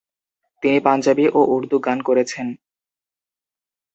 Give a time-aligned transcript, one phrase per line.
[0.63, 2.47] তিনি পাঞ্জাবি ও উর্দু গান করেছেন।